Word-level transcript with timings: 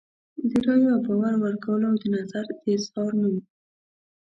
د 0.49 0.51
رایې 0.65 0.87
او 0.93 0.99
باور 1.05 1.33
ورکولو 1.39 1.85
او 1.91 1.97
د 2.01 2.03
نظر 2.15 2.43
د 2.61 2.63
اظهار 2.75 3.11
نوم 3.21 3.33
دی. 3.41 3.49